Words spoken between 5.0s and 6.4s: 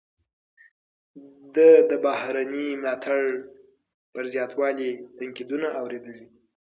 تنقیدونه اوریدلي.